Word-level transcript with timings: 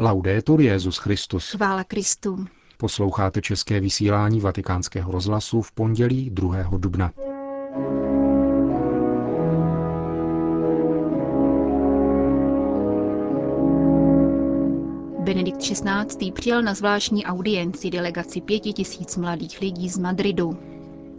Laudetur 0.00 0.60
Jezus 0.60 0.96
Christus. 0.96 1.50
Chvála 1.50 1.84
Kristu. 1.84 2.46
Posloucháte 2.76 3.40
české 3.40 3.80
vysílání 3.80 4.40
Vatikánského 4.40 5.12
rozhlasu 5.12 5.62
v 5.62 5.72
pondělí 5.72 6.30
2. 6.30 6.56
dubna. 6.76 7.12
Benedikt 15.20 15.58
XVI. 15.58 16.32
přijal 16.32 16.62
na 16.62 16.74
zvláštní 16.74 17.24
audienci 17.24 17.90
delegaci 17.90 18.40
pěti 18.40 18.72
tisíc 18.72 19.16
mladých 19.16 19.60
lidí 19.60 19.88
z 19.88 19.98
Madridu. 19.98 20.58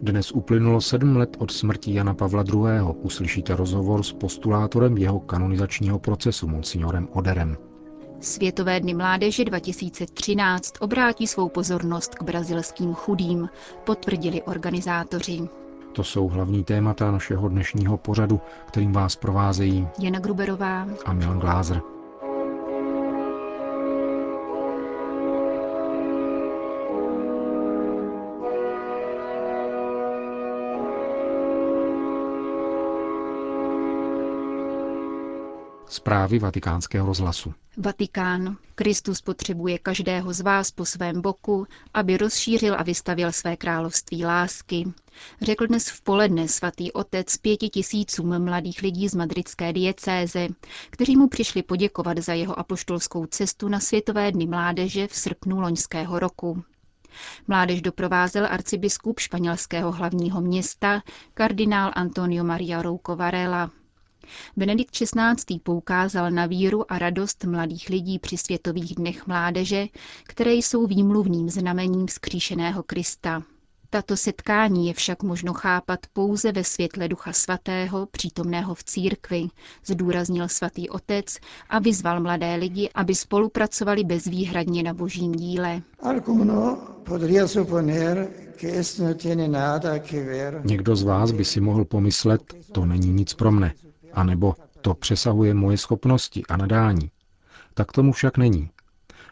Dnes 0.01 0.31
uplynulo 0.31 0.81
sedm 0.81 1.17
let 1.17 1.37
od 1.39 1.51
smrti 1.51 1.93
Jana 1.93 2.13
Pavla 2.13 2.43
II. 2.53 2.95
Uslyšíte 3.01 3.55
rozhovor 3.55 4.03
s 4.03 4.13
postulátorem 4.13 4.97
jeho 4.97 5.19
kanonizačního 5.19 5.99
procesu, 5.99 6.47
monsignorem 6.47 7.07
Oderem. 7.11 7.68
Světové 8.21 8.79
dny 8.79 8.93
mládeže 8.93 9.45
2013 9.45 10.73
obrátí 10.79 11.27
svou 11.27 11.49
pozornost 11.49 12.15
k 12.15 12.23
brazilským 12.23 12.93
chudým, 12.93 13.49
potvrdili 13.83 14.41
organizátoři. 14.43 15.49
To 15.93 16.03
jsou 16.03 16.27
hlavní 16.27 16.63
témata 16.63 17.11
našeho 17.11 17.49
dnešního 17.49 17.97
pořadu, 17.97 18.41
kterým 18.67 18.91
vás 18.91 19.15
provázejí 19.15 19.87
Jana 19.99 20.19
Gruberová 20.19 20.87
a 21.05 21.13
Milan 21.13 21.39
Glázer. 21.39 21.81
Zprávy 35.89 36.39
vatikánského 36.39 37.07
rozhlasu. 37.07 37.53
Vatikán. 37.77 38.57
Kristus 38.75 39.21
potřebuje 39.21 39.79
každého 39.79 40.33
z 40.33 40.41
vás 40.41 40.71
po 40.71 40.85
svém 40.85 41.21
boku, 41.21 41.67
aby 41.93 42.17
rozšířil 42.17 42.75
a 42.79 42.83
vystavil 42.83 43.31
své 43.31 43.57
království 43.57 44.25
lásky. 44.25 44.93
Řekl 45.41 45.67
dnes 45.67 45.89
v 45.89 46.01
poledne 46.01 46.47
svatý 46.47 46.91
otec 46.91 47.37
pěti 47.37 47.69
tisícům 47.69 48.45
mladých 48.45 48.81
lidí 48.81 49.09
z 49.09 49.15
madridské 49.15 49.73
diecéze, 49.73 50.47
kteří 50.89 51.17
mu 51.17 51.27
přišli 51.27 51.63
poděkovat 51.63 52.17
za 52.17 52.33
jeho 52.33 52.59
apoštolskou 52.59 53.25
cestu 53.25 53.67
na 53.67 53.79
Světové 53.79 54.31
dny 54.31 54.47
mládeže 54.47 55.07
v 55.07 55.15
srpnu 55.15 55.61
loňského 55.61 56.19
roku. 56.19 56.63
Mládež 57.47 57.81
doprovázel 57.81 58.47
arcibiskup 58.49 59.19
španělského 59.19 59.91
hlavního 59.91 60.41
města, 60.41 61.01
kardinál 61.33 61.91
Antonio 61.95 62.43
Maria 62.43 62.81
Rouco 62.81 63.15
Varela. 63.15 63.71
Benedikt 64.57 64.91
XVI. 64.91 65.59
poukázal 65.63 66.31
na 66.31 66.45
víru 66.45 66.91
a 66.91 66.99
radost 66.99 67.43
mladých 67.45 67.89
lidí 67.89 68.19
při 68.19 68.37
Světových 68.37 68.95
dnech 68.95 69.27
mládeže, 69.27 69.87
které 70.23 70.53
jsou 70.53 70.87
výmluvným 70.87 71.49
znamením 71.49 72.07
skříšeného 72.07 72.83
Krista. 72.83 73.43
Tato 73.91 74.17
setkání 74.17 74.87
je 74.87 74.93
však 74.93 75.23
možno 75.23 75.53
chápat 75.53 75.99
pouze 76.13 76.51
ve 76.51 76.63
světle 76.63 77.07
Ducha 77.07 77.33
Svatého, 77.33 78.05
přítomného 78.05 78.75
v 78.75 78.83
církvi, 78.83 79.47
zdůraznil 79.85 80.47
svatý 80.47 80.89
otec 80.89 81.37
a 81.69 81.79
vyzval 81.79 82.19
mladé 82.21 82.55
lidi, 82.55 82.89
aby 82.95 83.15
spolupracovali 83.15 84.03
bezvýhradně 84.03 84.83
na 84.83 84.93
božím 84.93 85.31
díle. 85.31 85.81
Někdo 90.63 90.95
z 90.95 91.03
vás 91.03 91.31
by 91.31 91.45
si 91.45 91.61
mohl 91.61 91.85
pomyslet, 91.85 92.41
to 92.71 92.85
není 92.85 93.09
nic 93.09 93.33
pro 93.33 93.51
mne, 93.51 93.73
anebo 94.19 94.55
to 94.81 94.93
přesahuje 94.93 95.53
moje 95.53 95.77
schopnosti 95.77 96.43
a 96.49 96.57
nadání. 96.57 97.11
Tak 97.73 97.91
tomu 97.91 98.11
však 98.11 98.37
není. 98.37 98.69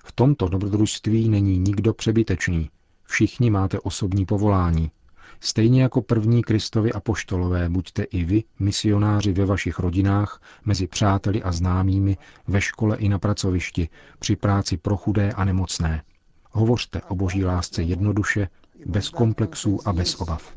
V 0.05 0.11
tomto 0.11 0.47
dobrodružství 0.47 1.30
není 1.30 1.59
nikdo 1.59 1.93
přebytečný. 1.93 2.69
Všichni 3.03 3.49
máte 3.49 3.80
osobní 3.80 4.25
povolání. 4.25 4.91
Stejně 5.39 5.81
jako 5.81 6.02
první 6.02 6.43
Kristovi 6.43 6.93
apoštolové 6.93 7.70
buďte 7.70 8.03
i 8.03 8.23
vy 8.23 8.43
misionáři 8.59 9.33
ve 9.33 9.45
vašich 9.45 9.80
rodinách, 9.80 10.42
mezi 10.65 10.87
přáteli 10.87 11.43
a 11.43 11.52
známými, 11.52 12.17
ve 12.48 12.61
škole 12.61 12.98
i 12.98 13.09
na 13.09 13.19
pracovišti, 13.19 13.89
při 14.19 14.36
práci 14.36 14.77
pro 14.77 14.98
chudé 14.98 15.31
a 15.31 15.45
nemocné. 15.45 16.04
Hovořte 16.52 17.02
o 17.02 17.15
boží 17.15 17.45
lásce 17.45 17.83
jednoduše, 17.83 18.48
bez 18.86 19.09
komplexů 19.09 19.80
a 19.86 19.93
bez 19.93 20.15
obav. 20.21 20.56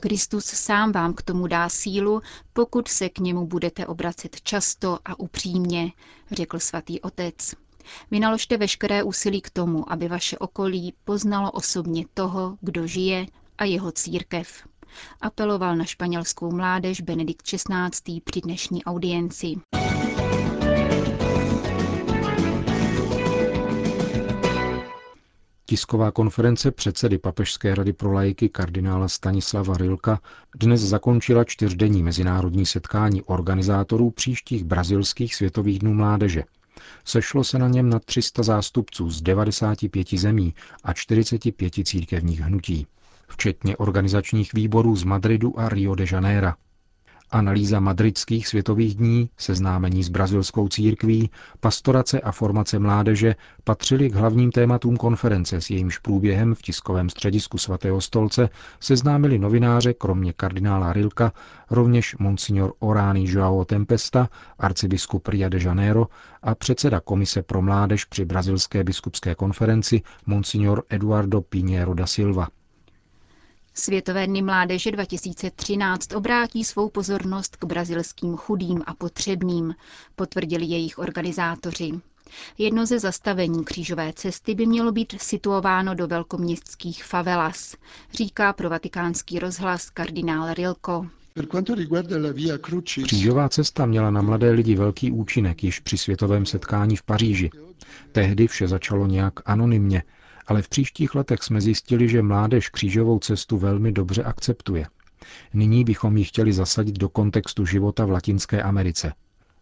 Kristus 0.00 0.44
sám 0.44 0.92
vám 0.92 1.14
k 1.14 1.22
tomu 1.22 1.46
dá 1.46 1.68
sílu, 1.68 2.22
pokud 2.52 2.88
se 2.88 3.08
k 3.08 3.18
němu 3.18 3.46
budete 3.46 3.86
obracet 3.86 4.40
často 4.40 4.98
a 5.04 5.20
upřímně, 5.20 5.92
řekl 6.30 6.58
svatý 6.58 7.00
otec. 7.00 7.54
Vynaložte 8.10 8.56
veškeré 8.56 9.02
úsilí 9.02 9.40
k 9.40 9.50
tomu, 9.50 9.92
aby 9.92 10.08
vaše 10.08 10.38
okolí 10.38 10.94
poznalo 11.04 11.50
osobně 11.50 12.04
toho, 12.14 12.58
kdo 12.60 12.86
žije 12.86 13.26
a 13.58 13.64
jeho 13.64 13.92
církev. 13.92 14.68
Apeloval 15.20 15.76
na 15.76 15.84
španělskou 15.84 16.50
mládež 16.50 17.00
Benedikt 17.00 17.42
XVI. 17.42 18.20
při 18.24 18.40
dnešní 18.40 18.84
audienci. 18.84 19.54
Tisková 25.70 26.10
konference 26.10 26.70
předsedy 26.70 27.18
Papežské 27.18 27.74
rady 27.74 27.92
pro 27.92 28.12
lajky 28.12 28.48
kardinála 28.48 29.08
Stanislava 29.08 29.76
Rilka 29.76 30.20
dnes 30.56 30.80
zakončila 30.80 31.44
čtyřdenní 31.44 32.02
mezinárodní 32.02 32.66
setkání 32.66 33.22
organizátorů 33.22 34.10
příštích 34.10 34.64
brazilských 34.64 35.34
světových 35.34 35.78
dnů 35.78 35.94
mládeže. 35.94 36.44
Sešlo 37.04 37.44
se 37.44 37.58
na 37.58 37.68
něm 37.68 37.90
na 37.90 37.98
300 37.98 38.42
zástupců 38.42 39.10
z 39.10 39.22
95 39.22 40.08
zemí 40.14 40.54
a 40.84 40.92
45 40.92 41.72
církevních 41.84 42.40
hnutí, 42.40 42.86
včetně 43.28 43.76
organizačních 43.76 44.52
výborů 44.52 44.96
z 44.96 45.04
Madridu 45.04 45.60
a 45.60 45.68
Rio 45.68 45.94
de 45.94 46.04
Janeiro. 46.12 46.52
Analýza 47.30 47.80
madridských 47.80 48.48
světových 48.48 48.94
dní, 48.94 49.30
seznámení 49.36 50.02
s 50.04 50.08
brazilskou 50.08 50.68
církví, 50.68 51.30
pastorace 51.60 52.20
a 52.20 52.32
formace 52.32 52.78
mládeže 52.78 53.34
patřily 53.64 54.10
k 54.10 54.14
hlavním 54.14 54.52
tématům 54.52 54.96
konference, 54.96 55.60
s 55.60 55.70
jejímž 55.70 55.98
průběhem 55.98 56.54
v 56.54 56.62
tiskovém 56.62 57.10
středisku 57.10 57.58
svatého 57.58 58.00
stolce 58.00 58.48
seznámili 58.80 59.38
novináře 59.38 59.94
kromě 59.94 60.32
kardinála 60.32 60.92
Rilka 60.92 61.32
rovněž 61.70 62.16
monsignor 62.16 62.72
Orani 62.78 63.24
Joao 63.30 63.64
Tempesta, 63.64 64.28
arcibiskup 64.58 65.28
Ria 65.28 65.48
de 65.48 65.58
Janeiro 65.62 66.06
a 66.42 66.54
předseda 66.54 67.00
Komise 67.00 67.42
pro 67.42 67.62
mládež 67.62 68.04
při 68.04 68.24
brazilské 68.24 68.84
biskupské 68.84 69.34
konferenci 69.34 70.02
monsignor 70.26 70.82
Eduardo 70.90 71.40
Pinheiro 71.40 71.94
da 71.94 72.06
Silva. 72.06 72.48
Světové 73.78 74.26
dny 74.26 74.42
mládeže 74.42 74.90
2013 74.90 76.14
obrátí 76.14 76.64
svou 76.64 76.88
pozornost 76.88 77.56
k 77.56 77.64
brazilským 77.64 78.36
chudým 78.36 78.82
a 78.86 78.94
potřebným, 78.94 79.74
potvrdili 80.16 80.64
jejich 80.64 80.98
organizátoři. 80.98 81.90
Jedno 82.58 82.86
ze 82.86 82.98
zastavení 82.98 83.64
křížové 83.64 84.12
cesty 84.12 84.54
by 84.54 84.66
mělo 84.66 84.92
být 84.92 85.14
situováno 85.20 85.94
do 85.94 86.06
velkoměstských 86.06 87.04
favelas, 87.04 87.76
říká 88.12 88.52
pro 88.52 88.70
vatikánský 88.70 89.38
rozhlas 89.38 89.90
kardinál 89.90 90.54
Rilko. 90.54 91.06
Křížová 93.04 93.48
cesta 93.48 93.86
měla 93.86 94.10
na 94.10 94.22
mladé 94.22 94.50
lidi 94.50 94.74
velký 94.74 95.12
účinek 95.12 95.64
již 95.64 95.80
při 95.80 95.98
světovém 95.98 96.46
setkání 96.46 96.96
v 96.96 97.02
Paříži. 97.02 97.50
Tehdy 98.12 98.46
vše 98.46 98.68
začalo 98.68 99.06
nějak 99.06 99.34
anonymně, 99.44 100.02
ale 100.48 100.62
v 100.62 100.68
příštích 100.68 101.14
letech 101.14 101.42
jsme 101.42 101.60
zjistili, 101.60 102.08
že 102.08 102.22
mládež 102.22 102.68
křížovou 102.68 103.18
cestu 103.18 103.58
velmi 103.58 103.92
dobře 103.92 104.22
akceptuje. 104.22 104.86
Nyní 105.54 105.84
bychom 105.84 106.16
ji 106.16 106.24
chtěli 106.24 106.52
zasadit 106.52 106.98
do 106.98 107.08
kontextu 107.08 107.66
života 107.66 108.04
v 108.06 108.10
Latinské 108.10 108.62
Americe. 108.62 109.12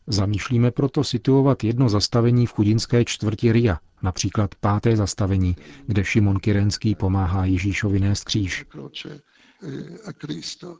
Zamýšlíme 0.06 0.70
proto 0.70 1.04
situovat 1.04 1.64
jedno 1.64 1.88
zastavení 1.88 2.46
v 2.46 2.52
chudinské 2.52 3.04
čtvrti 3.04 3.52
Ria, 3.52 3.78
například 4.02 4.54
páté 4.54 4.96
zastavení, 4.96 5.56
kde 5.86 6.04
Šimon 6.04 6.38
Kyrenský 6.40 6.94
pomáhá 6.94 7.44
Ježíšovi 7.44 8.00
nést 8.00 8.24
kříž. 8.24 8.64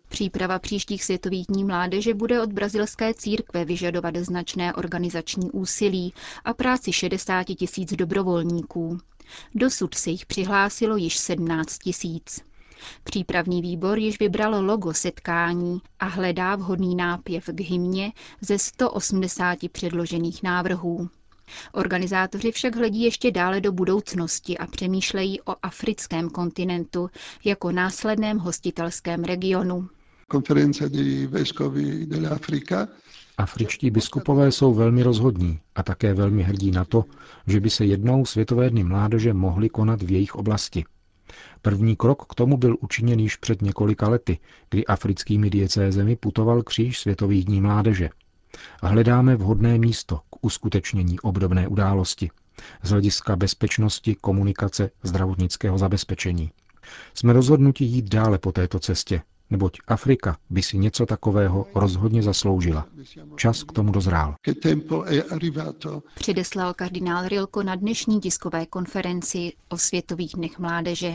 Příprava 0.09 0.59
příštích 0.59 1.05
světových 1.05 1.47
dní 1.47 1.65
mládeže 1.65 2.15
bude 2.15 2.43
od 2.43 2.53
brazilské 2.53 3.15
církve 3.15 3.65
vyžadovat 3.65 4.17
značné 4.17 4.75
organizační 4.75 5.51
úsilí 5.51 6.15
a 6.45 6.55
práci 6.55 6.93
60 6.93 7.45
tisíc 7.45 7.93
dobrovolníků. 7.93 8.99
Dosud 9.55 9.95
se 9.95 10.11
jich 10.11 10.27
přihlásilo 10.27 10.97
již 10.97 11.19
17 11.19 11.79
tisíc. 11.79 12.41
Přípravný 13.05 13.63
výbor 13.63 13.99
již 13.99 14.19
vybral 14.19 14.65
logo 14.65 14.95
setkání 14.95 15.81
a 16.01 16.07
hledá 16.07 16.57
vhodný 16.57 16.95
nápěv 16.97 17.45
k 17.47 17.61
hymně 17.61 18.13
ze 18.41 18.59
180 18.59 19.59
předložených 19.73 20.43
návrhů. 20.43 21.09
Organizátoři 21.73 22.53
však 22.53 22.77
hledí 22.77 23.03
ještě 23.03 23.31
dále 23.31 23.61
do 23.61 23.73
budoucnosti 23.73 24.59
a 24.59 24.67
přemýšlejí 24.67 25.41
o 25.41 25.55
africkém 25.63 26.31
kontinentu 26.31 27.11
jako 27.45 27.73
následném 27.73 28.39
hostitelském 28.39 29.25
regionu. 29.25 29.89
Konference 30.29 30.89
di 30.89 31.27
vescovi 31.27 32.07
dell'Africa 32.07 32.89
Afričtí 33.39 33.91
biskupové 33.91 34.53
jsou 34.53 34.75
velmi 34.75 35.03
rozhodní 35.03 35.61
a 35.75 35.83
také 35.83 36.15
velmi 36.15 36.43
hrdí 36.43 36.71
na 36.71 36.85
to, 36.85 37.05
že 37.47 37.61
by 37.61 37.71
se 37.71 37.85
jednou 37.85 38.25
světové 38.25 38.71
dny 38.71 38.85
mládeže 38.85 39.33
mohly 39.33 39.69
konat 39.69 40.03
v 40.03 40.11
jejich 40.11 40.35
oblasti. 40.35 40.85
První 41.63 41.97
krok 41.97 42.27
k 42.27 42.35
tomu 42.35 42.57
byl 42.57 42.77
učiněn 42.81 43.21
již 43.21 43.37
před 43.37 43.63
několika 43.63 44.09
lety, 44.09 44.39
kdy 44.71 44.87
africkými 44.87 45.51
diecézemi 45.51 46.17
putoval 46.17 46.63
kříž 46.63 46.99
světových 46.99 47.45
dní 47.45 47.61
mládeže. 47.61 48.11
Hledáme 48.83 49.37
vhodné 49.37 49.79
místo 49.79 50.21
k 50.31 50.45
uskutečnění 50.45 51.21
obdobné 51.21 51.69
události 51.69 52.31
z 52.83 52.91
hlediska 52.91 53.37
bezpečnosti, 53.37 54.15
komunikace, 54.15 54.91
zdravotnického 55.03 55.79
zabezpečení. 55.79 56.51
Jsme 57.15 57.33
rozhodnuti 57.33 57.85
jít 57.85 58.09
dále 58.09 58.39
po 58.39 58.53
této 58.53 58.79
cestě, 58.79 59.23
neboť 59.51 59.79
Afrika 59.87 60.37
by 60.51 60.63
si 60.63 60.79
něco 60.79 61.07
takového 61.07 61.67
rozhodně 61.75 62.23
zasloužila. 62.23 62.87
Čas 63.37 63.63
k 63.63 63.73
tomu 63.73 63.93
dozrál. 63.93 64.35
Předeslal 66.15 66.75
kardinál 66.75 67.29
Rilko 67.29 67.63
na 67.63 67.75
dnešní 67.75 68.21
tiskové 68.21 68.67
konferenci 68.67 69.53
o 69.69 69.79
Světových 69.79 70.33
dnech 70.37 70.59
mládeže. 70.59 71.15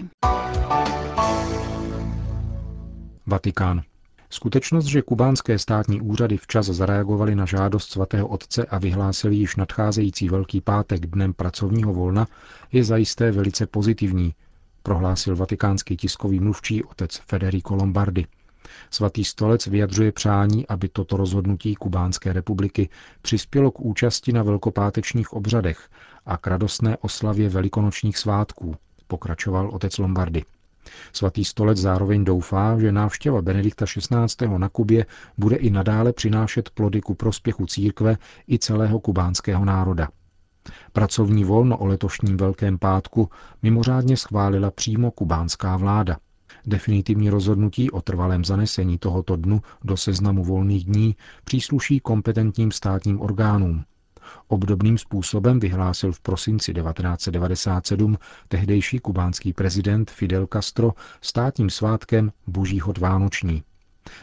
Vatikán. 3.27 3.81
Skutečnost, 4.29 4.85
že 4.85 5.01
kubánské 5.01 5.59
státní 5.59 6.01
úřady 6.01 6.37
včas 6.37 6.65
zareagovaly 6.65 7.35
na 7.35 7.45
žádost 7.45 7.91
svatého 7.91 8.27
otce 8.27 8.65
a 8.65 8.77
vyhlásili 8.77 9.35
již 9.35 9.55
nadcházející 9.55 10.29
Velký 10.29 10.61
pátek 10.61 11.05
dnem 11.05 11.33
pracovního 11.33 11.93
volna, 11.93 12.27
je 12.71 12.83
zajisté 12.83 13.31
velice 13.31 13.67
pozitivní, 13.67 14.33
prohlásil 14.83 15.35
vatikánský 15.35 15.97
tiskový 15.97 16.39
mluvčí 16.39 16.83
otec 16.83 17.21
Federico 17.27 17.75
Lombardi. 17.75 18.27
Svatý 18.89 19.23
stolec 19.23 19.67
vyjadřuje 19.67 20.11
přání, 20.11 20.67
aby 20.67 20.89
toto 20.89 21.17
rozhodnutí 21.17 21.75
Kubánské 21.75 22.33
republiky 22.33 22.89
přispělo 23.21 23.71
k 23.71 23.79
účasti 23.79 24.33
na 24.33 24.43
velkopátečních 24.43 25.33
obřadech 25.33 25.89
a 26.25 26.37
k 26.37 26.47
radostné 26.47 26.97
oslavě 26.97 27.49
velikonočních 27.49 28.17
svátků, 28.17 28.75
pokračoval 29.07 29.69
otec 29.69 29.97
Lombardy. 29.97 30.43
Svatý 31.13 31.45
stolec 31.45 31.77
zároveň 31.77 32.23
doufá, 32.23 32.79
že 32.79 32.91
návštěva 32.91 33.41
Benedikta 33.41 33.85
XVI. 33.85 34.47
na 34.57 34.69
Kubě 34.69 35.05
bude 35.37 35.55
i 35.55 35.69
nadále 35.69 36.13
přinášet 36.13 36.69
plody 36.69 37.01
ku 37.01 37.15
prospěchu 37.15 37.65
církve 37.65 38.17
i 38.49 38.59
celého 38.59 38.99
kubánského 38.99 39.65
národa. 39.65 40.07
Pracovní 40.93 41.43
volno 41.43 41.77
o 41.77 41.85
letošním 41.85 42.37
Velkém 42.37 42.79
pátku 42.79 43.29
mimořádně 43.61 44.17
schválila 44.17 44.71
přímo 44.71 45.11
kubánská 45.11 45.77
vláda. 45.77 46.17
Definitivní 46.65 47.29
rozhodnutí 47.29 47.91
o 47.91 48.01
trvalém 48.01 48.45
zanesení 48.45 48.97
tohoto 48.97 49.35
dnu 49.35 49.61
do 49.83 49.97
seznamu 49.97 50.43
volných 50.43 50.85
dní 50.85 51.15
přísluší 51.43 51.99
kompetentním 51.99 52.71
státním 52.71 53.21
orgánům. 53.21 53.83
Obdobným 54.47 54.97
způsobem 54.97 55.59
vyhlásil 55.59 56.11
v 56.11 56.19
prosinci 56.19 56.73
1997 56.73 58.17
tehdejší 58.47 58.99
kubánský 58.99 59.53
prezident 59.53 60.11
Fidel 60.11 60.47
Castro 60.53 60.93
státním 61.21 61.69
svátkem 61.69 62.31
Boží 62.47 62.79
hod 62.79 62.97
Vánoční. 62.97 63.63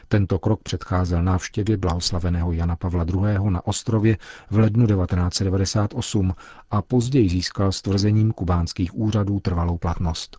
Tento 0.08 0.38
krok 0.38 0.62
předcházel 0.62 1.22
návštěvě 1.22 1.76
blahoslaveného 1.76 2.52
Jana 2.52 2.76
Pavla 2.76 3.04
II. 3.04 3.50
na 3.50 3.66
ostrově 3.66 4.16
v 4.50 4.58
lednu 4.58 4.86
1998 4.86 6.34
a 6.70 6.82
později 6.82 7.28
získal 7.28 7.72
s 7.72 7.82
tvrzením 7.82 8.32
kubánských 8.32 8.94
úřadů 8.94 9.40
trvalou 9.40 9.78
platnost. 9.78 10.36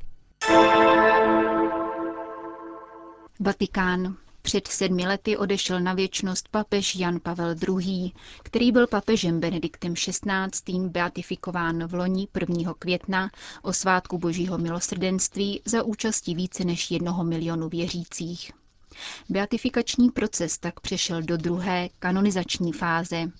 Vatikán. 3.39 4.15
Před 4.41 4.67
sedmi 4.67 5.07
lety 5.07 5.37
odešel 5.37 5.79
na 5.79 5.93
věčnost 5.93 6.47
papež 6.49 6.95
Jan 6.95 7.19
Pavel 7.19 7.55
II., 7.67 8.11
který 8.43 8.71
byl 8.71 8.87
papežem 8.87 9.39
Benediktem 9.39 9.93
XVI. 9.93 10.79
beatifikován 10.79 11.87
v 11.87 11.93
loni 11.93 12.27
1. 12.39 12.73
května 12.79 13.31
o 13.61 13.73
svátku 13.73 14.17
božího 14.17 14.57
milosrdenství 14.57 15.61
za 15.65 15.83
účasti 15.83 16.33
více 16.33 16.63
než 16.63 16.91
jednoho 16.91 17.23
milionu 17.23 17.69
věřících. 17.69 18.51
Beatifikační 19.29 20.09
proces 20.09 20.57
tak 20.57 20.79
přešel 20.79 21.21
do 21.21 21.37
druhé, 21.37 21.89
kanonizační 21.99 22.73
fáze. 22.73 23.31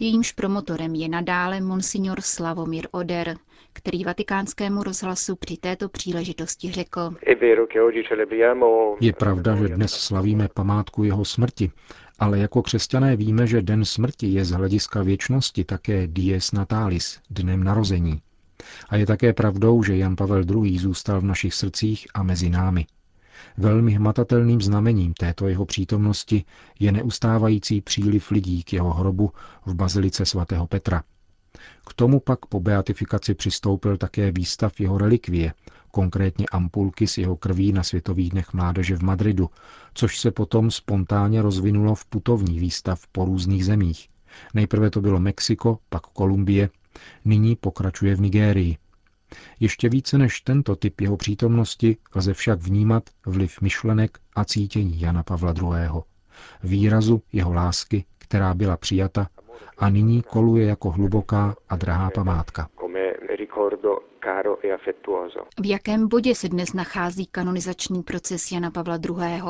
Jejímž 0.00 0.32
promotorem 0.32 0.94
je 0.94 1.08
nadále 1.08 1.60
monsignor 1.60 2.20
Slavomír 2.20 2.88
Oder, 2.92 3.36
který 3.72 4.04
vatikánskému 4.04 4.82
rozhlasu 4.82 5.36
při 5.36 5.56
této 5.56 5.88
příležitosti 5.88 6.72
řekl. 6.72 7.14
Je 9.00 9.12
pravda, 9.12 9.56
že 9.56 9.68
dnes 9.68 9.92
slavíme 9.92 10.48
památku 10.54 11.04
jeho 11.04 11.24
smrti, 11.24 11.70
ale 12.18 12.38
jako 12.38 12.62
křesťané 12.62 13.16
víme, 13.16 13.46
že 13.46 13.62
den 13.62 13.84
smrti 13.84 14.26
je 14.26 14.44
z 14.44 14.50
hlediska 14.50 15.02
věčnosti 15.02 15.64
také 15.64 16.06
dies 16.06 16.52
natalis, 16.52 17.20
dnem 17.30 17.64
narození. 17.64 18.22
A 18.88 18.96
je 18.96 19.06
také 19.06 19.32
pravdou, 19.32 19.82
že 19.82 19.96
Jan 19.96 20.16
Pavel 20.16 20.42
II. 20.64 20.78
zůstal 20.78 21.20
v 21.20 21.24
našich 21.24 21.54
srdcích 21.54 22.06
a 22.14 22.22
mezi 22.22 22.50
námi. 22.50 22.86
Velmi 23.56 23.92
hmatatelným 23.92 24.60
znamením 24.60 25.14
této 25.14 25.48
jeho 25.48 25.66
přítomnosti 25.66 26.44
je 26.80 26.92
neustávající 26.92 27.80
příliv 27.80 28.30
lidí 28.30 28.62
k 28.62 28.72
jeho 28.72 28.94
hrobu 28.94 29.32
v 29.66 29.74
bazilice 29.74 30.26
svatého 30.26 30.66
Petra. 30.66 31.02
K 31.88 31.94
tomu 31.94 32.20
pak 32.20 32.46
po 32.46 32.60
beatifikaci 32.60 33.34
přistoupil 33.34 33.96
také 33.96 34.32
výstav 34.32 34.80
jeho 34.80 34.98
relikvie, 34.98 35.54
konkrétně 35.90 36.46
ampulky 36.52 37.06
s 37.06 37.18
jeho 37.18 37.36
krví 37.36 37.72
na 37.72 37.82
Světových 37.82 38.30
dnech 38.30 38.52
mládeže 38.52 38.96
v 38.96 39.02
Madridu, 39.02 39.50
což 39.94 40.18
se 40.18 40.30
potom 40.30 40.70
spontánně 40.70 41.42
rozvinulo 41.42 41.94
v 41.94 42.04
putovní 42.04 42.58
výstav 42.58 43.06
po 43.12 43.24
různých 43.24 43.64
zemích. 43.64 44.08
Nejprve 44.54 44.90
to 44.90 45.00
bylo 45.00 45.20
Mexiko, 45.20 45.78
pak 45.88 46.02
Kolumbie, 46.02 46.70
nyní 47.24 47.56
pokračuje 47.56 48.16
v 48.16 48.20
Nigérii. 48.20 48.76
Ještě 49.60 49.88
více 49.88 50.18
než 50.18 50.40
tento 50.40 50.76
typ 50.76 51.00
jeho 51.00 51.16
přítomnosti 51.16 51.96
lze 52.14 52.34
však 52.34 52.60
vnímat 52.60 53.02
vliv 53.26 53.60
myšlenek 53.60 54.18
a 54.36 54.44
cítění 54.44 55.00
Jana 55.00 55.22
Pavla 55.22 55.54
II. 55.62 56.02
Výrazu 56.64 57.22
jeho 57.32 57.52
lásky, 57.52 58.04
která 58.18 58.54
byla 58.54 58.76
přijata 58.76 59.26
a 59.78 59.88
nyní 59.88 60.22
koluje 60.22 60.66
jako 60.66 60.90
hluboká 60.90 61.54
a 61.68 61.76
drahá 61.76 62.10
památka. 62.10 62.68
E 65.58 65.62
v 65.62 65.66
jakém 65.66 66.08
bodě 66.08 66.34
se 66.34 66.48
dnes 66.48 66.72
nachází 66.72 67.26
kanonizační 67.26 68.02
proces 68.02 68.52
Jana 68.52 68.70
Pavla 68.70 68.96
II.? 68.96 69.42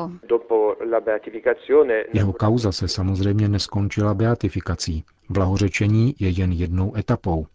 Jeho 2.13 2.33
kauza 2.33 2.71
se 2.71 2.87
samozřejmě 2.87 3.49
neskončila 3.49 4.13
beatifikací. 4.13 5.03
Blahořečení 5.29 6.15
je 6.19 6.29
jen 6.29 6.51
jednou 6.51 6.97
etapou. 6.97 7.45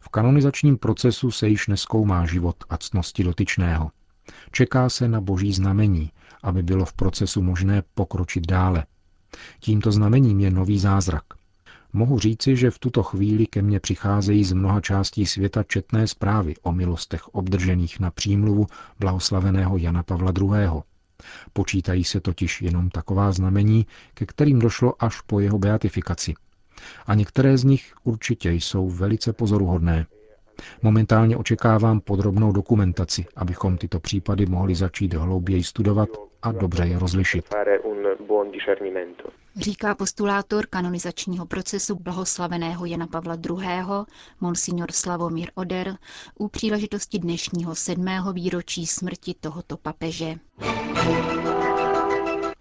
V 0.00 0.08
kanonizačním 0.08 0.76
procesu 0.76 1.30
se 1.30 1.48
již 1.48 1.66
neskoumá 1.66 2.26
život 2.26 2.56
a 2.70 2.76
ctnosti 2.76 3.24
dotyčného. 3.24 3.90
Čeká 4.52 4.88
se 4.88 5.08
na 5.08 5.20
boží 5.20 5.52
znamení, 5.52 6.10
aby 6.42 6.62
bylo 6.62 6.84
v 6.84 6.92
procesu 6.92 7.42
možné 7.42 7.82
pokročit 7.94 8.46
dále. 8.46 8.86
Tímto 9.60 9.92
znamením 9.92 10.40
je 10.40 10.50
nový 10.50 10.78
zázrak. 10.78 11.24
Mohu 11.92 12.18
říci, 12.18 12.56
že 12.56 12.70
v 12.70 12.78
tuto 12.78 13.02
chvíli 13.02 13.46
ke 13.46 13.62
mně 13.62 13.80
přicházejí 13.80 14.44
z 14.44 14.52
mnoha 14.52 14.80
částí 14.80 15.26
světa 15.26 15.62
četné 15.62 16.06
zprávy 16.06 16.54
o 16.62 16.72
milostech 16.72 17.28
obdržených 17.28 18.00
na 18.00 18.10
přímluvu 18.10 18.66
blahoslaveného 19.00 19.76
Jana 19.76 20.02
Pavla 20.02 20.32
II. 20.40 20.82
Počítají 21.52 22.04
se 22.04 22.20
totiž 22.20 22.62
jenom 22.62 22.90
taková 22.90 23.32
znamení, 23.32 23.86
ke 24.14 24.26
kterým 24.26 24.58
došlo 24.58 25.04
až 25.04 25.20
po 25.20 25.40
jeho 25.40 25.58
beatifikaci– 25.58 26.34
a 27.06 27.14
některé 27.14 27.58
z 27.58 27.64
nich 27.64 27.94
určitě 28.04 28.50
jsou 28.50 28.90
velice 28.90 29.32
pozoruhodné. 29.32 30.06
Momentálně 30.82 31.36
očekávám 31.36 32.00
podrobnou 32.00 32.52
dokumentaci, 32.52 33.26
abychom 33.36 33.78
tyto 33.78 34.00
případy 34.00 34.46
mohli 34.46 34.74
začít 34.74 35.14
hlouběji 35.14 35.64
studovat 35.64 36.08
a 36.42 36.52
dobře 36.52 36.84
je 36.84 36.98
rozlišit. 36.98 37.44
Říká 39.56 39.94
postulátor 39.94 40.66
kanonizačního 40.66 41.46
procesu 41.46 41.94
blahoslaveného 41.94 42.86
Jana 42.86 43.06
Pavla 43.06 43.34
II. 43.50 43.68
monsignor 44.40 44.92
Slavomír 44.92 45.50
Oder 45.54 45.96
u 46.38 46.48
příležitosti 46.48 47.18
dnešního 47.18 47.74
sedmého 47.74 48.32
výročí 48.32 48.86
smrti 48.86 49.34
tohoto 49.40 49.76
papeže. 49.76 50.34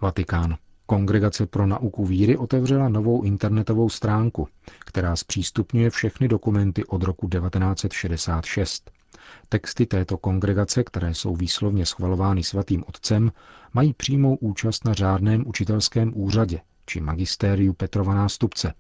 Vatikán. 0.02 0.58
Kongregace 0.88 1.46
pro 1.46 1.68
nauku 1.68 2.06
víry 2.06 2.38
otevřela 2.38 2.90
novou 2.90 3.22
internetovou 3.24 3.90
stránku, 3.90 4.48
která 4.80 5.16
zpřístupňuje 5.16 5.90
všechny 5.90 6.28
dokumenty 6.28 6.86
od 6.86 7.04
roku 7.04 7.30
1966. 7.30 8.92
Texty 9.50 9.86
této 9.86 10.18
kongregace, 10.18 10.84
které 10.84 11.14
jsou 11.14 11.36
výslovně 11.36 11.86
schvalovány 11.86 12.44
svatým 12.44 12.84
otcem, 12.88 13.32
mají 13.74 13.94
přímou 13.94 14.36
účast 14.36 14.86
na 14.86 14.94
řádném 14.94 15.44
učitelském 15.48 16.12
úřadě 16.16 16.62
či 16.86 17.02
magistériu 17.02 17.74
Petrova 17.74 18.14
nástupce 18.14 18.74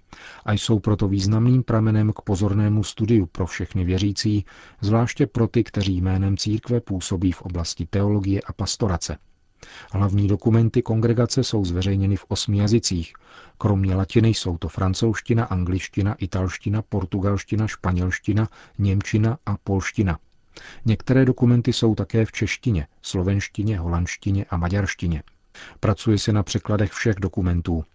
a 0.46 0.54
jsou 0.54 0.80
proto 0.80 1.08
významným 1.08 1.64
pramenem 1.64 2.14
k 2.14 2.22
pozornému 2.22 2.84
studiu 2.84 3.26
pro 3.26 3.46
všechny 3.46 3.86
věřící, 3.86 4.46
zvláště 4.82 5.28
pro 5.28 5.48
ty, 5.48 5.64
kteří 5.64 6.02
jménem 6.02 6.38
církve 6.38 6.82
působí 6.82 7.32
v 7.32 7.42
oblasti 7.42 7.86
teologie 7.86 8.42
a 8.42 8.54
pastorace– 8.54 9.18
Hlavní 9.92 10.28
dokumenty 10.28 10.82
kongregace 10.82 11.44
jsou 11.44 11.66
zveřejněny 11.66 12.16
v 12.16 12.26
osmi 12.28 12.58
jazycích. 12.58 13.14
Kromě 13.58 13.96
latiny 13.96 14.30
jsou 14.30 14.58
to 14.58 14.70
francouzština, 14.70 15.46
angličtina, 15.46 16.14
italština, 16.14 16.82
portugalština, 16.82 17.68
španělština, 17.68 18.50
němčina 18.78 19.38
a 19.46 19.58
polština. 19.58 20.18
Některé 20.86 21.26
dokumenty 21.26 21.74
jsou 21.74 21.96
také 21.96 22.26
v 22.26 22.32
češtině, 22.32 22.88
slovenštině, 23.02 23.80
holandštině 23.80 24.46
a 24.50 24.58
maďarštině. 24.58 25.24
Pracuje 25.80 26.18
se 26.20 26.34
na 26.34 26.44
překladech 26.44 26.92
všech 26.92 27.16
dokumentů. 27.16 27.86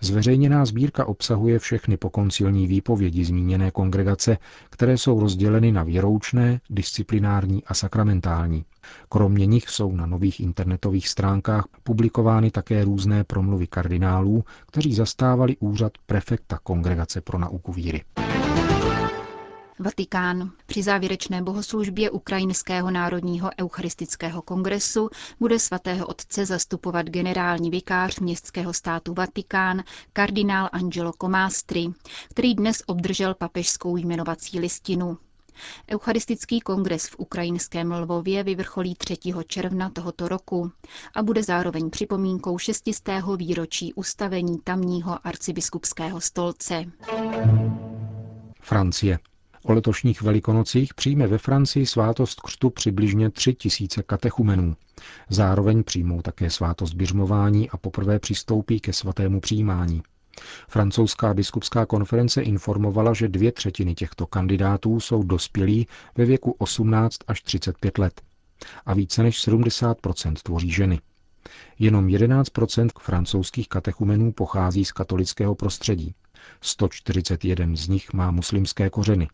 Zveřejněná 0.00 0.64
sbírka 0.64 1.04
obsahuje 1.04 1.58
všechny 1.58 1.96
pokoncilní 1.96 2.66
výpovědi 2.66 3.24
zmíněné 3.24 3.70
kongregace, 3.70 4.38
které 4.70 4.98
jsou 4.98 5.20
rozděleny 5.20 5.72
na 5.72 5.82
věroučné, 5.82 6.60
disciplinární 6.70 7.64
a 7.64 7.74
sakramentální. 7.74 8.64
Kromě 9.08 9.46
nich 9.46 9.68
jsou 9.68 9.92
na 9.96 10.06
nových 10.06 10.40
internetových 10.40 11.08
stránkách 11.08 11.64
publikovány 11.82 12.50
také 12.50 12.84
různé 12.84 13.24
promluvy 13.24 13.66
kardinálů, 13.66 14.44
kteří 14.66 14.94
zastávali 14.94 15.56
úřad 15.60 15.92
prefekta 16.06 16.58
Kongregace 16.62 17.20
pro 17.20 17.38
nauku 17.38 17.72
víry. 17.72 18.02
Vatikán. 19.80 20.50
Při 20.66 20.82
závěrečné 20.82 21.42
bohoslužbě 21.42 22.10
Ukrajinského 22.10 22.90
národního 22.90 23.50
eucharistického 23.60 24.42
kongresu 24.42 25.10
bude 25.40 25.58
svatého 25.58 26.06
otce 26.06 26.46
zastupovat 26.46 27.06
generální 27.06 27.70
vikář 27.70 28.20
městského 28.20 28.72
státu 28.72 29.14
Vatikán, 29.14 29.82
kardinál 30.12 30.68
Angelo 30.72 31.12
Comastri, 31.20 31.86
který 32.30 32.54
dnes 32.54 32.82
obdržel 32.86 33.34
papežskou 33.34 33.96
jmenovací 33.96 34.60
listinu. 34.60 35.18
Eucharistický 35.90 36.60
kongres 36.60 37.06
v 37.06 37.14
ukrajinském 37.18 37.92
Lvově 37.92 38.44
vyvrcholí 38.44 38.94
3. 38.94 39.16
června 39.46 39.90
tohoto 39.90 40.28
roku 40.28 40.72
a 41.14 41.22
bude 41.22 41.42
zároveň 41.42 41.90
připomínkou 41.90 42.58
šestistého 42.58 43.36
výročí 43.36 43.94
ustavení 43.94 44.58
tamního 44.64 45.26
arcibiskupského 45.26 46.20
stolce. 46.20 46.84
Francie. 48.60 49.18
O 49.62 49.72
letošních 49.72 50.22
velikonocích 50.22 50.94
přijme 50.94 51.26
ve 51.26 51.38
Francii 51.38 51.86
svátost 51.86 52.40
křtu 52.40 52.70
přibližně 52.70 53.30
tři 53.30 53.54
tisíce 53.54 54.02
katechumenů. 54.02 54.76
Zároveň 55.28 55.82
přijmou 55.84 56.22
také 56.22 56.50
svátost 56.50 56.94
běžmování 56.94 57.70
a 57.70 57.76
poprvé 57.76 58.18
přistoupí 58.18 58.80
ke 58.80 58.92
svatému 58.92 59.40
přijímání. 59.40 60.02
Francouzská 60.68 61.34
biskupská 61.34 61.86
konference 61.86 62.42
informovala, 62.42 63.14
že 63.14 63.28
dvě 63.28 63.52
třetiny 63.52 63.94
těchto 63.94 64.26
kandidátů 64.26 65.00
jsou 65.00 65.22
dospělí 65.22 65.86
ve 66.16 66.24
věku 66.24 66.54
18 66.58 67.16
až 67.26 67.42
35 67.42 67.98
let 67.98 68.20
a 68.86 68.94
více 68.94 69.22
než 69.22 69.40
70 69.40 69.96
tvoří 70.42 70.70
ženy. 70.70 71.00
Jenom 71.78 72.08
11 72.08 72.48
francouzských 72.98 73.68
katechumenů 73.68 74.32
pochází 74.32 74.84
z 74.84 74.92
katolického 74.92 75.54
prostředí. 75.54 76.14
141 76.60 77.76
z 77.76 77.88
nich 77.88 78.12
má 78.12 78.30
muslimské 78.30 78.90
kořeny. 78.90 79.28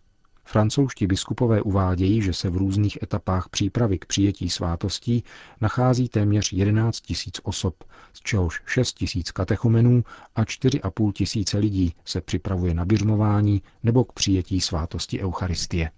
Francouzští 0.48 1.06
biskupové 1.06 1.62
uvádějí, 1.62 2.22
že 2.22 2.32
se 2.32 2.50
v 2.50 2.56
různých 2.56 2.98
etapách 3.02 3.48
přípravy 3.48 3.98
k 3.98 4.06
přijetí 4.06 4.50
svátostí 4.50 5.24
nachází 5.60 6.08
téměř 6.08 6.52
11 6.52 7.00
tisíc 7.00 7.40
osob, 7.42 7.84
z 8.12 8.20
čehož 8.20 8.62
6 8.66 8.92
tisíc 8.92 9.30
katechumenů 9.30 10.04
a 10.36 10.44
4,5 10.44 11.12
tisíce 11.12 11.58
lidí 11.58 11.94
se 12.04 12.20
připravuje 12.20 12.74
na 12.74 12.84
běžmování 12.84 13.62
nebo 13.82 14.04
k 14.04 14.12
přijetí 14.12 14.60
svátosti 14.60 15.22
Eucharistie. 15.22 15.90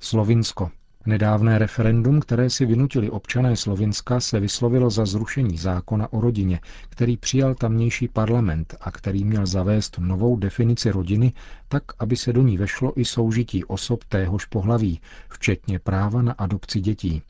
Slovinsko. 0.00 0.70
Nedávné 1.06 1.58
referendum, 1.58 2.20
které 2.20 2.50
si 2.50 2.66
vynutili 2.66 3.10
občané 3.10 3.56
Slovinska, 3.56 4.20
se 4.20 4.40
vyslovilo 4.40 4.90
za 4.90 5.06
zrušení 5.06 5.58
zákona 5.58 6.12
o 6.12 6.20
rodině, 6.20 6.60
který 6.88 7.16
přijal 7.16 7.54
tamnější 7.54 8.08
parlament 8.08 8.74
a 8.80 8.90
který 8.90 9.24
měl 9.24 9.46
zavést 9.46 9.98
novou 9.98 10.36
definici 10.36 10.90
rodiny 10.90 11.32
tak, 11.68 11.82
aby 11.98 12.16
se 12.16 12.32
do 12.32 12.42
ní 12.42 12.56
vešlo 12.58 13.00
i 13.00 13.04
soužití 13.04 13.64
osob 13.64 14.04
téhož 14.04 14.44
pohlaví, 14.44 15.00
včetně 15.28 15.78
práva 15.78 16.22
na 16.22 16.32
adopci 16.32 16.80
dětí. 16.80 17.22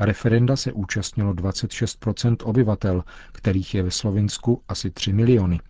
Referenda 0.00 0.56
se 0.56 0.72
účastnilo 0.72 1.32
26% 1.32 2.36
obyvatel, 2.44 3.04
kterých 3.32 3.74
je 3.74 3.82
ve 3.82 3.90
Slovinsku 3.90 4.62
asi 4.68 4.90
3 4.90 5.12
miliony, 5.12 5.60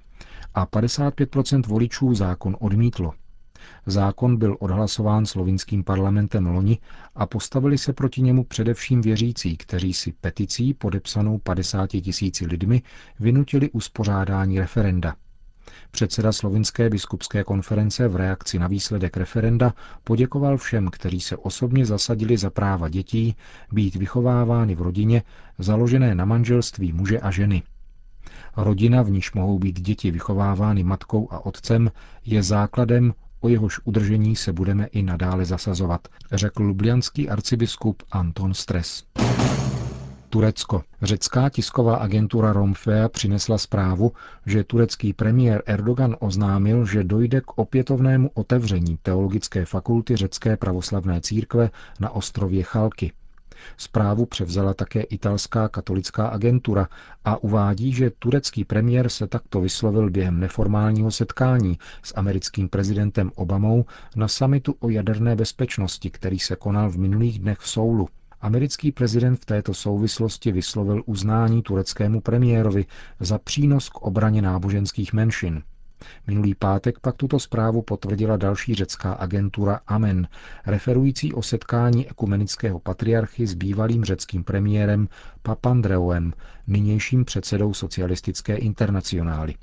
a 0.55 0.67
55% 0.67 1.63
voličů 1.67 2.15
zákon 2.15 2.57
odmítlo. 2.61 3.13
Zákon 3.91 4.37
byl 4.37 4.57
odhlasován 4.61 5.27
slovinským 5.27 5.85
parlamentem 5.85 6.47
loni 6.47 6.79
a 7.15 7.27
postavili 7.27 7.79
se 7.79 7.93
proti 7.93 8.23
němu 8.23 8.45
především 8.45 9.01
věřící, 9.01 9.57
kteří 9.57 9.93
si 9.95 10.13
peticí 10.13 10.75
podepsanou 10.75 11.39
50 11.39 11.87
tisíci 11.87 12.47
lidmi 12.47 12.83
vynutili 13.21 13.71
uspořádání 13.71 14.61
referenda. 14.61 15.15
Předseda 15.91 16.33
Slovinské 16.33 16.91
biskupské 16.91 17.45
konference 17.45 18.09
v 18.09 18.17
reakci 18.17 18.59
na 18.59 18.67
výsledek 18.67 19.17
referenda 19.17 19.75
poděkoval 20.05 20.57
všem, 20.57 20.89
kteří 20.89 21.21
se 21.21 21.37
osobně 21.37 21.87
zasadili 21.87 22.37
za 22.39 22.51
práva 22.51 22.89
dětí 22.89 23.37
být 23.73 23.95
vychovávány 23.95 24.75
v 24.75 24.83
rodině 24.83 25.23
založené 25.59 26.15
na 26.15 26.25
manželství 26.25 26.93
muže 26.93 27.21
a 27.21 27.31
ženy. 27.31 27.63
Rodina, 28.57 29.03
v 29.03 29.11
níž 29.11 29.33
mohou 29.33 29.59
být 29.59 29.81
děti 29.81 30.11
vychovávány 30.11 30.85
matkou 30.85 31.29
a 31.33 31.47
otcem, 31.47 31.91
je 32.27 32.43
základem 32.43 33.15
O 33.41 33.49
jehož 33.49 33.81
udržení 33.85 34.37
se 34.37 34.53
budeme 34.53 34.87
i 34.87 35.03
nadále 35.03 35.45
zasazovat, 35.45 36.09
řekl 36.33 36.63
lublianský 36.63 37.29
arcibiskup 37.29 38.03
Anton 38.11 38.55
Stres. 38.55 39.05
Turecko. 40.31 40.83
Řecká 41.03 41.49
tisková 41.49 41.97
agentura 41.97 42.53
Romfea 42.53 43.09
přinesla 43.09 43.59
zprávu, 43.59 44.13
že 44.47 44.65
turecký 44.65 45.13
premiér 45.13 45.63
Erdogan 45.67 46.17
oznámil, 46.21 46.87
že 46.87 47.05
dojde 47.05 47.41
k 47.41 47.59
opětovnému 47.59 48.31
otevření 48.35 48.99
teologické 49.03 49.65
fakulty 49.65 50.17
řecké 50.17 50.57
pravoslavné 50.57 51.21
církve 51.21 51.71
na 52.01 52.11
ostrově 52.11 52.63
Chalky. 52.63 53.13
Zprávu 53.77 54.27
převzala 54.27 54.75
také 54.75 55.01
italská 55.03 55.69
katolická 55.69 56.29
agentura 56.29 56.89
a 57.25 57.37
uvádí, 57.37 57.93
že 57.93 58.11
turecký 58.19 58.65
premiér 58.65 59.09
se 59.09 59.27
takto 59.27 59.61
vyslovil 59.61 60.11
během 60.11 60.41
neformálního 60.41 61.11
setkání 61.11 61.79
s 62.03 62.17
americkým 62.17 62.69
prezidentem 62.69 63.31
Obamou 63.35 63.85
na 64.17 64.29
samitu 64.29 64.75
o 64.81 64.91
jaderné 64.91 65.37
bezpečnosti, 65.37 66.11
který 66.11 66.39
se 66.39 66.57
konal 66.57 66.91
v 66.91 66.99
minulých 66.99 67.39
dnech 67.39 67.59
v 67.59 67.69
Soulu. 67.69 68.09
Americký 68.41 68.93
prezident 68.93 69.37
v 69.37 69.45
této 69.45 69.75
souvislosti 69.75 70.53
vyslovil 70.53 71.03
uznání 71.07 71.63
tureckému 71.63 72.21
premiérovi 72.21 72.87
za 73.21 73.39
přínos 73.39 73.89
k 73.89 73.97
obraně 73.97 74.43
náboženských 74.43 75.13
menšin. 75.13 75.63
Minulý 76.27 76.55
pátek 76.55 76.99
pak 77.01 77.17
tuto 77.17 77.39
zprávu 77.39 77.83
potvrdila 77.83 78.37
další 78.37 78.75
řecká 78.75 79.13
agentura 79.13 79.81
Amen, 79.87 80.29
referující 80.67 81.33
o 81.33 81.43
setkání 81.43 82.09
ekumenického 82.09 82.79
patriarchy 82.79 83.47
s 83.47 83.55
bývalým 83.55 84.05
řeckým 84.05 84.45
premiérem 84.45 85.09
Papandreouem, 85.43 86.33
nynějším 86.67 87.25
předsedou 87.25 87.75
socialistické 87.75 88.57
internacionály. 88.57 89.55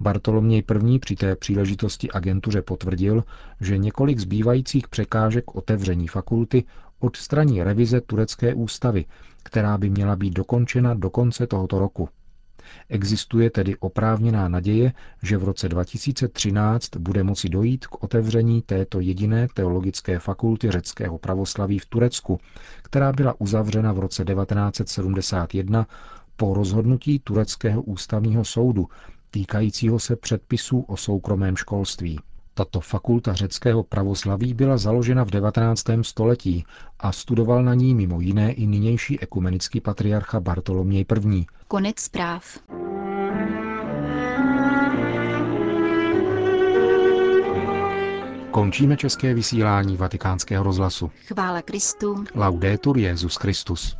Bartoloměj 0.00 0.62
I. 0.88 0.98
při 0.98 1.16
té 1.16 1.36
příležitosti 1.36 2.10
agentuře 2.10 2.62
potvrdil, 2.62 3.24
že 3.60 3.78
několik 3.78 4.18
zbývajících 4.18 4.88
překážek 4.88 5.54
otevření 5.54 6.08
fakulty 6.08 6.64
odstraní 6.98 7.62
revize 7.62 8.00
turecké 8.00 8.54
ústavy, 8.54 9.04
která 9.42 9.78
by 9.78 9.90
měla 9.90 10.16
být 10.16 10.34
dokončena 10.34 10.94
do 10.94 11.10
konce 11.10 11.46
tohoto 11.46 11.78
roku. 11.78 12.08
Existuje 12.88 13.50
tedy 13.50 13.76
oprávněná 13.76 14.48
naděje, 14.48 14.92
že 15.22 15.36
v 15.38 15.44
roce 15.44 15.68
2013 15.68 16.96
bude 16.96 17.22
moci 17.22 17.48
dojít 17.48 17.86
k 17.86 18.04
otevření 18.04 18.62
této 18.62 19.00
jediné 19.00 19.48
teologické 19.54 20.18
fakulty 20.18 20.70
řeckého 20.70 21.18
pravoslaví 21.18 21.78
v 21.78 21.86
Turecku, 21.86 22.40
která 22.82 23.12
byla 23.12 23.40
uzavřena 23.40 23.92
v 23.92 23.98
roce 23.98 24.24
1971 24.24 25.86
po 26.36 26.54
rozhodnutí 26.54 27.18
Tureckého 27.18 27.82
ústavního 27.82 28.44
soudu 28.44 28.88
týkajícího 29.30 29.98
se 29.98 30.16
předpisů 30.16 30.80
o 30.80 30.96
soukromém 30.96 31.56
školství. 31.56 32.18
Tato 32.58 32.80
fakulta 32.80 33.34
řeckého 33.34 33.82
pravoslaví 33.82 34.54
byla 34.54 34.76
založena 34.76 35.24
v 35.24 35.30
19. 35.30 35.84
století 36.02 36.64
a 36.98 37.12
studoval 37.12 37.62
na 37.62 37.74
ní 37.74 37.94
mimo 37.94 38.20
jiné 38.20 38.52
i 38.52 38.66
nynější 38.66 39.20
ekumenický 39.20 39.80
patriarcha 39.80 40.40
Bartoloměj 40.40 41.04
I. 41.32 41.46
Konec 41.68 41.98
zpráv. 41.98 42.58
Končíme 48.50 48.96
české 48.96 49.34
vysílání 49.34 49.96
vatikánského 49.96 50.64
rozhlasu. 50.64 51.10
Chvála 51.26 51.62
Kristu. 51.62 52.24
Laudetur 52.34 52.98
Jezus 52.98 53.36
Christus. 53.36 53.96